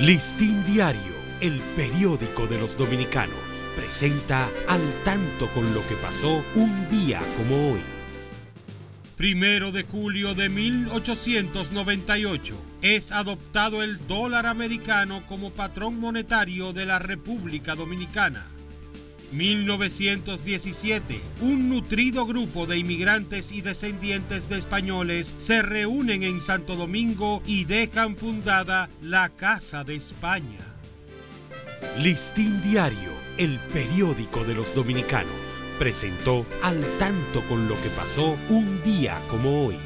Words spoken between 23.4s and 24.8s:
y descendientes de